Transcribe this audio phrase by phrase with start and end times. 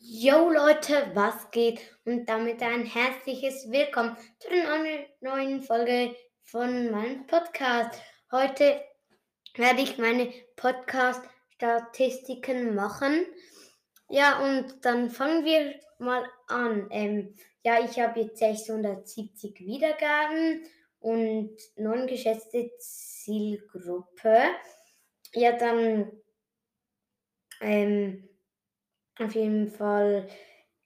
[0.00, 1.78] Yo Leute, was geht?
[2.04, 8.02] Und damit ein herzliches Willkommen zu einer neuen Folge von meinem Podcast.
[8.32, 8.82] Heute
[9.54, 13.24] werde ich meine Podcast-Statistiken machen.
[14.08, 16.88] Ja, und dann fangen wir mal an.
[16.90, 17.34] Ähm,
[17.64, 20.62] ja, ich habe jetzt 670 Wiedergaben
[21.00, 24.38] und neun geschätzte Zielgruppe.
[25.34, 26.10] Ja, dann
[27.60, 28.28] ähm,
[29.18, 30.28] auf jeden Fall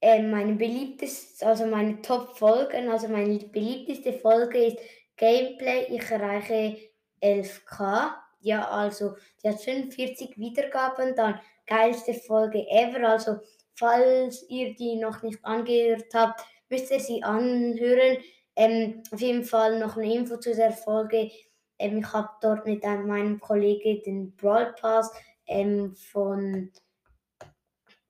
[0.00, 4.78] ähm, meine beliebteste, also meine Top-Folgen, also meine beliebteste Folge ist
[5.16, 5.86] Gameplay.
[5.90, 6.76] Ich erreiche
[7.20, 8.14] 11k.
[8.40, 13.08] Ja, also die hat 45 Wiedergaben, dann geilste Folge ever.
[13.08, 13.38] Also
[13.74, 18.18] falls ihr die noch nicht angehört habt, müsst ihr sie anhören.
[18.56, 21.30] Ähm, auf jeden Fall noch eine Info zu der Folge.
[21.78, 25.12] Ähm, ich habe dort mit einem, meinem Kollegen den Brawl Pass
[25.46, 26.72] ähm, von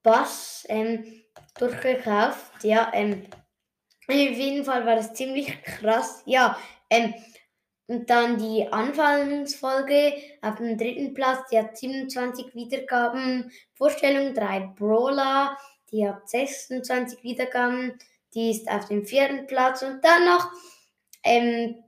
[0.03, 1.23] Bass ähm,
[1.59, 2.65] durchgekauft.
[2.65, 3.27] Ja, ähm,
[4.09, 6.23] auf jeden Fall war das ziemlich krass.
[6.25, 7.13] Ja, ähm,
[7.89, 13.51] und dann die Anfallensfolge auf dem dritten Platz, die hat 27 Wiedergaben.
[13.73, 15.57] Vorstellung 3 Brawler,
[15.91, 17.99] die hat 26 Wiedergaben.
[18.35, 19.83] Die ist auf dem vierten Platz.
[19.83, 20.51] Und dann noch
[21.25, 21.83] ähm,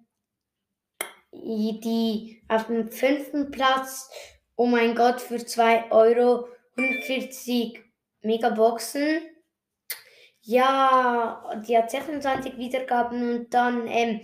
[1.33, 4.11] die auf dem fünften Platz,
[4.57, 7.79] oh mein Gott, für 2 Euro 140
[8.23, 9.21] Megaboxen.
[10.41, 14.23] Ja, die hat 26 Wiedergaben und dann ähm,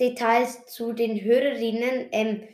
[0.00, 2.08] Details zu den Hörerinnen.
[2.10, 2.48] Ähm,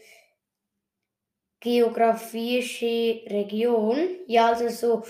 [1.61, 4.09] geografische Region.
[4.27, 5.03] Ja, also so,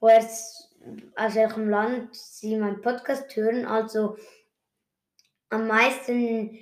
[0.00, 0.74] wo es,
[1.14, 3.66] aus welchem Land Sie meinen Podcast hören.
[3.66, 4.16] Also
[5.50, 6.58] am meisten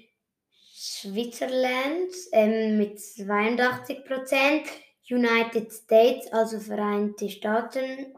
[0.75, 4.67] Switzerland ähm, mit 82 Prozent.
[5.11, 8.15] United States, also Vereinigte Staaten,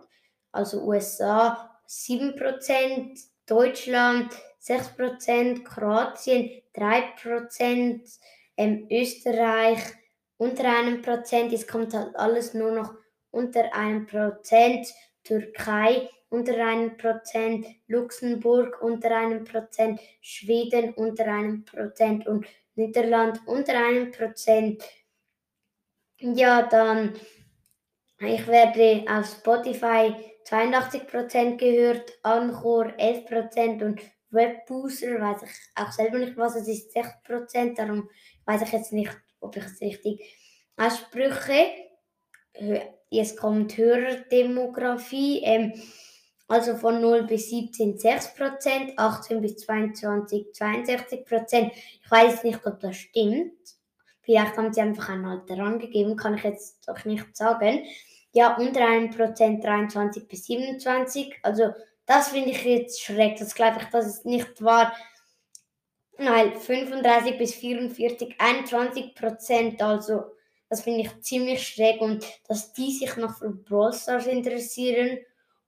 [0.53, 4.33] also USA 7%, Deutschland
[4.66, 8.19] 6%, Kroatien 3%,
[8.56, 9.81] ähm, Österreich
[10.38, 12.94] unter einem Prozent, es kommt halt alles nur noch
[13.31, 14.88] unter einem Prozent,
[15.22, 23.75] Türkei unter einem Prozent, Luxemburg unter einem Prozent, Schweden unter einem Prozent und Niederland unter
[23.78, 24.82] einem Prozent.
[26.19, 27.15] Ja, dann,
[28.19, 34.00] ich werde auf Spotify 82% gehört, Anchor 11% und
[34.31, 38.09] Webbooster, weiß ich auch selber nicht, was es ist, 6%, darum
[38.44, 40.20] weiß ich jetzt nicht, ob ich es richtig
[40.76, 41.66] ausspreche.
[43.10, 45.72] Jetzt kommt Hörerdemografie, ähm,
[46.48, 51.70] also von 0 bis 17 6%, 18 bis 22 62%.
[52.03, 53.53] Ich weiß nicht, ob das stimmt.
[54.22, 57.84] Vielleicht haben sie einfach ein Alter angegeben, kann ich jetzt doch nicht sagen.
[58.32, 61.34] Ja, unter einem Prozent 23 bis 27.
[61.43, 61.72] Also
[62.06, 63.37] das finde ich jetzt schreck.
[63.39, 64.97] Das glaube ich, das ist nicht wahr.
[66.19, 69.83] Nein, 35 bis 44, 21 Prozent.
[69.83, 70.25] Also
[70.69, 72.00] das finde ich ziemlich schräg.
[72.00, 75.19] Und dass die sich noch für Brawl Stars interessieren,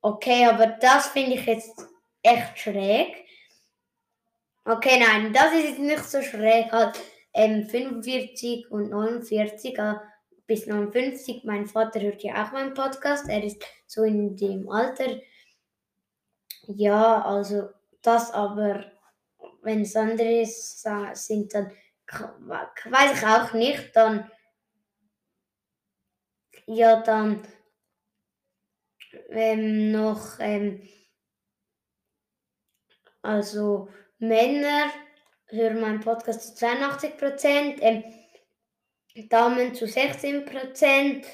[0.01, 1.87] okay, aber das finde ich jetzt
[2.23, 3.25] echt schräg.
[4.65, 6.71] Okay, nein, das ist jetzt nicht so schräg.
[6.73, 7.01] Halt
[7.35, 9.95] ähm, 45 und 49 äh,
[10.47, 11.45] bis 59.
[11.45, 13.29] Mein Vater hört ja auch meinen Podcast.
[13.29, 15.21] Er ist so in dem Alter.
[16.69, 17.71] Ja, also
[18.03, 18.85] das aber,
[19.63, 21.73] wenn es andere sind, dann
[22.85, 23.97] weiß ich auch nicht.
[23.97, 24.31] Dann,
[26.67, 27.43] ja, dann
[29.31, 30.87] ähm, noch, ähm,
[33.23, 34.91] also Männer
[35.47, 38.05] hören meinen Podcast zu 82 Prozent, ähm,
[39.31, 41.27] Damen zu 16 Prozent,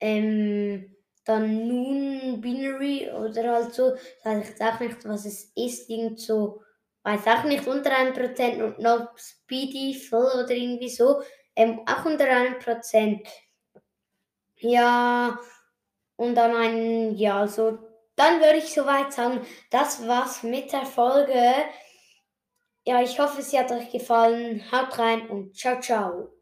[0.00, 0.91] ähm,
[1.24, 6.62] dann nun Binary oder halt so, weiß ich auch nicht, was es ist, irgend so,
[7.04, 11.22] weiß auch nicht, unter einem Prozent und noch Speedy Full oder irgendwie so,
[11.56, 13.26] ähm, auch unter einem Prozent.
[14.56, 15.38] Ja,
[16.16, 17.78] und dann ein, ja, so,
[18.16, 21.52] dann würde ich soweit sagen, das war's mit der Folge.
[22.84, 24.62] Ja, ich hoffe, sie hat euch gefallen.
[24.72, 26.41] Haut rein und ciao, ciao.